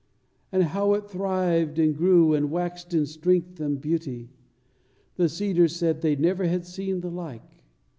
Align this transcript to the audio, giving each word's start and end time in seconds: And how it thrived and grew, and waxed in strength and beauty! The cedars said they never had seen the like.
And 0.51 0.63
how 0.63 0.95
it 0.95 1.07
thrived 1.11 1.77
and 1.77 1.95
grew, 1.95 2.33
and 2.33 2.49
waxed 2.49 2.91
in 2.91 3.05
strength 3.05 3.59
and 3.59 3.79
beauty! 3.79 4.31
The 5.17 5.29
cedars 5.29 5.75
said 5.75 6.01
they 6.01 6.15
never 6.15 6.45
had 6.47 6.65
seen 6.65 7.01
the 7.01 7.11
like. 7.11 7.61